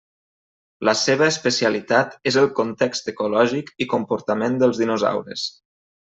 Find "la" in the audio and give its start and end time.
0.87-0.93